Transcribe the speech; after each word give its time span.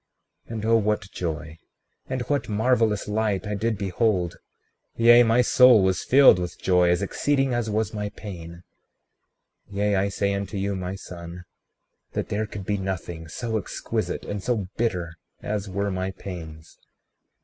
36:20 0.47 0.51
And 0.55 0.65
oh, 0.65 0.75
what 0.77 1.11
joy, 1.11 1.57
and 2.07 2.21
what 2.23 2.49
marvelous 2.49 3.07
light 3.07 3.45
I 3.45 3.53
did 3.53 3.77
behold; 3.77 4.37
yea, 4.95 5.21
my 5.21 5.43
soul 5.43 5.83
was 5.83 6.01
filled 6.03 6.39
with 6.39 6.57
joy 6.59 6.89
as 6.89 7.03
exceeding 7.03 7.53
as 7.53 7.69
was 7.69 7.93
my 7.93 8.09
pain! 8.09 8.63
36:21 9.69 9.77
Yea, 9.77 9.95
I 9.97 10.09
say 10.09 10.33
unto 10.33 10.57
you, 10.57 10.75
my 10.75 10.95
son, 10.95 11.43
that 12.13 12.29
there 12.29 12.47
could 12.47 12.65
be 12.65 12.77
nothing 12.79 13.27
so 13.27 13.59
exquisite 13.59 14.25
and 14.25 14.41
so 14.41 14.67
bitter 14.75 15.17
as 15.43 15.69
were 15.69 15.91
my 15.91 16.09
pains. 16.09 16.79